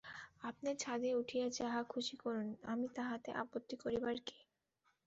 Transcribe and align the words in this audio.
আপনি 0.43 0.69
ছাদে 0.75 1.09
উঠিয়া 1.15 1.47
যাহা 1.57 1.81
খুশি 1.89 2.15
করুন, 2.15 2.47
আমি 2.65 2.87
তাহাতে 2.95 3.29
আপত্তি 3.43 3.75
করিবার 3.83 4.15
কে? 4.27 4.37